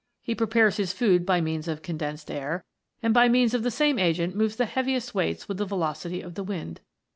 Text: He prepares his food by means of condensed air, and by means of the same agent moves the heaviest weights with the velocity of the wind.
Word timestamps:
He 0.23 0.33
prepares 0.33 0.77
his 0.77 0.93
food 0.93 1.27
by 1.27 1.41
means 1.41 1.67
of 1.67 1.83
condensed 1.83 2.31
air, 2.31 2.63
and 3.03 3.13
by 3.13 3.29
means 3.29 3.53
of 3.53 3.61
the 3.61 3.69
same 3.69 3.99
agent 3.99 4.35
moves 4.35 4.55
the 4.55 4.65
heaviest 4.65 5.13
weights 5.13 5.47
with 5.47 5.59
the 5.59 5.65
velocity 5.65 6.21
of 6.21 6.33
the 6.33 6.43
wind. 6.43 6.81